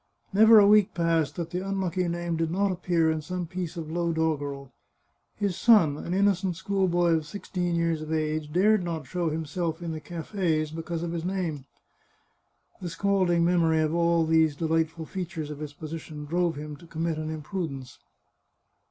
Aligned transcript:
Never 0.33 0.57
a 0.57 0.65
week 0.65 0.95
passed 0.95 1.35
that 1.35 1.51
the 1.51 1.59
unlucky 1.63 2.07
name 2.07 2.35
did 2.35 2.49
not 2.49 2.71
appear 2.71 3.11
in 3.11 3.21
some 3.21 3.45
piece 3.45 3.77
of 3.77 3.91
low 3.91 4.11
dog 4.11 4.39
gerel. 4.39 4.71
His 5.35 5.55
son, 5.55 5.95
an 5.95 6.11
innocent 6.11 6.55
schoolboy 6.55 7.11
of 7.11 7.27
sixteen 7.27 7.75
years 7.75 8.01
of 8.01 8.11
age, 8.11 8.51
dared 8.51 8.83
not 8.83 9.05
show 9.05 9.29
himself 9.29 9.79
in 9.79 9.91
the 9.91 9.99
cafes 9.99 10.71
because 10.71 11.03
of 11.03 11.11
his 11.11 11.23
name. 11.23 11.65
The 12.81 12.89
scalding 12.89 13.45
memory 13.45 13.81
of 13.81 13.93
all 13.93 14.25
these 14.25 14.55
delightful 14.55 15.05
features 15.05 15.51
of 15.51 15.59
his 15.59 15.73
position 15.73 16.25
drove 16.25 16.55
him 16.55 16.77
to 16.77 16.87
commit 16.87 17.19
an 17.19 17.29
imprudence. 17.29 17.99